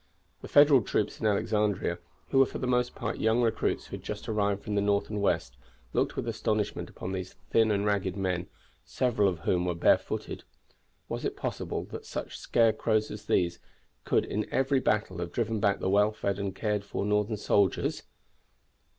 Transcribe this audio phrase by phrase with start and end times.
[0.41, 1.99] The Federal troops in Alexandria,
[2.31, 5.11] who were for the most part young recruits who had just arrived from the north
[5.11, 5.55] and west,
[5.93, 8.47] looked with astonishment upon these thin and ragged men,
[8.83, 10.43] several of whom were barefooted.
[11.07, 13.59] Was it possible that such scarecrows as these
[14.03, 18.01] could in every battle have driven back the well fed and cared for Northern soldiers!